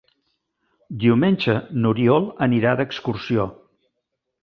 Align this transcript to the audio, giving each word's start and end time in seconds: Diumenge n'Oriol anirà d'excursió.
Diumenge 1.03 1.55
n'Oriol 1.83 2.27
anirà 2.49 2.75
d'excursió. 2.83 3.51